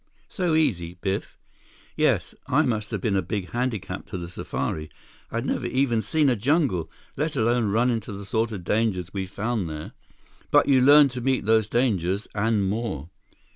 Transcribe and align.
"So 0.29 0.55
easy, 0.55 0.95
Biff?" 0.99 1.37
"Yes. 1.95 2.33
I 2.47 2.63
must 2.63 2.89
have 2.89 3.01
been 3.01 3.15
a 3.15 3.21
big 3.21 3.51
handicap 3.51 4.07
to 4.07 4.17
the 4.17 4.27
safari. 4.29 4.89
I'd 5.29 5.45
never 5.45 5.67
even 5.67 6.01
seen 6.01 6.27
a 6.27 6.35
jungle, 6.35 6.89
let 7.15 7.35
alone 7.35 7.67
run 7.69 7.91
into 7.91 8.11
the 8.11 8.25
sort 8.25 8.51
of 8.51 8.63
dangers 8.63 9.13
we 9.13 9.27
found 9.27 9.69
there." 9.69 9.91
"But 10.49 10.67
you 10.67 10.81
learned 10.81 11.11
to 11.11 11.21
meet 11.21 11.45
those 11.45 11.67
dangers, 11.69 12.27
and 12.33 12.67
more." 12.67 13.11